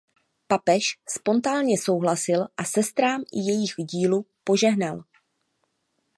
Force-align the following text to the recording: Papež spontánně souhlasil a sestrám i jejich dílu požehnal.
Papež 0.47 0.97
spontánně 1.09 1.77
souhlasil 1.81 2.47
a 2.57 2.63
sestrám 2.63 3.21
i 3.21 3.39
jejich 3.39 3.73
dílu 3.75 4.25
požehnal. 4.43 5.03